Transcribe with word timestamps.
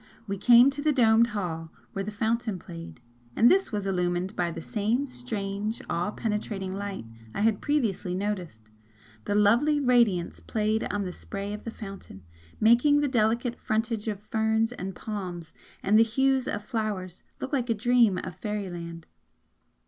We 0.25 0.35
came 0.35 0.71
to 0.71 0.81
the 0.81 0.91
domed 0.91 1.27
hall 1.27 1.71
where 1.93 2.03
the 2.03 2.09
fountain 2.09 2.57
played, 2.57 3.01
and 3.35 3.51
this 3.51 3.71
was 3.71 3.85
illumined 3.85 4.35
by 4.35 4.49
the 4.49 4.59
same 4.59 5.05
strange 5.05 5.79
all 5.91 6.11
penetrating 6.11 6.73
light 6.73 7.05
I 7.35 7.41
had 7.41 7.61
previously 7.61 8.15
noticed, 8.15 8.71
the 9.25 9.35
lovely 9.35 9.79
radiance 9.79 10.39
played 10.39 10.85
on 10.91 11.03
the 11.05 11.13
spray 11.13 11.53
of 11.53 11.65
the 11.65 11.69
fountain, 11.69 12.23
making 12.59 13.01
the 13.01 13.07
delicate 13.07 13.59
frondage 13.59 14.07
of 14.07 14.19
ferns 14.19 14.71
and 14.71 14.95
palms 14.95 15.53
and 15.83 15.99
the 15.99 16.03
hues 16.03 16.47
of 16.47 16.63
flowers 16.63 17.21
look 17.39 17.53
like 17.53 17.69
a 17.69 17.75
dream 17.75 18.17
of 18.17 18.35
fairyland. 18.35 19.05